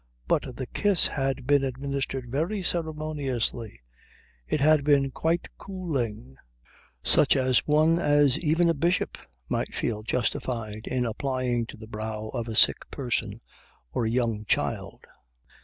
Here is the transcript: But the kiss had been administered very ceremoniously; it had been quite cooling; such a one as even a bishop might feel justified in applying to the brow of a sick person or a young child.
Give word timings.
But 0.27 0.55
the 0.55 0.65
kiss 0.65 1.05
had 1.05 1.45
been 1.45 1.63
administered 1.63 2.27
very 2.31 2.63
ceremoniously; 2.63 3.81
it 4.47 4.59
had 4.59 4.83
been 4.83 5.11
quite 5.11 5.47
cooling; 5.59 6.37
such 7.03 7.35
a 7.35 7.53
one 7.67 7.99
as 7.99 8.39
even 8.39 8.67
a 8.67 8.73
bishop 8.73 9.15
might 9.47 9.75
feel 9.75 10.01
justified 10.01 10.87
in 10.87 11.05
applying 11.05 11.67
to 11.67 11.77
the 11.77 11.85
brow 11.85 12.29
of 12.29 12.47
a 12.47 12.55
sick 12.55 12.89
person 12.89 13.41
or 13.91 14.05
a 14.05 14.09
young 14.09 14.43
child. 14.45 15.05